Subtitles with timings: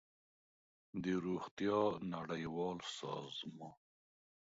[1.03, 1.81] د روغتیا
[2.13, 3.75] نړیوال سازمان